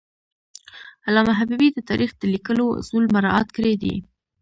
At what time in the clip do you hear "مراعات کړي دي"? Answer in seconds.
3.15-3.95